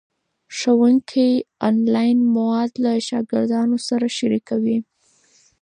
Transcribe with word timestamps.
ښوونکي 0.57 1.29
آنلاین 1.69 2.17
مواد 2.33 2.71
له 2.83 2.93
شاګردانو 3.07 3.77
سره 3.87 4.05
شریکوي. 4.17 4.77